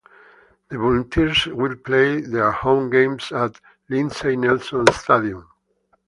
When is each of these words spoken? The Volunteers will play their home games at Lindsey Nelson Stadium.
The 0.69 0.79
Volunteers 0.79 1.45
will 1.45 1.75
play 1.75 2.21
their 2.21 2.49
home 2.51 2.89
games 2.89 3.31
at 3.31 3.61
Lindsey 3.87 4.35
Nelson 4.35 4.91
Stadium. 4.91 5.47